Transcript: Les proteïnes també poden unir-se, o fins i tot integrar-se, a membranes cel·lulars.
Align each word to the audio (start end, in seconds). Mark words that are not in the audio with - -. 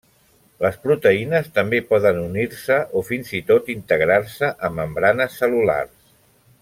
Les 0.65 0.77
proteïnes 0.85 1.49
també 1.57 1.81
poden 1.91 2.21
unir-se, 2.21 2.79
o 3.01 3.05
fins 3.11 3.31
i 3.41 3.43
tot 3.53 3.69
integrar-se, 3.75 4.51
a 4.69 4.73
membranes 4.79 5.39
cel·lulars. 5.43 5.97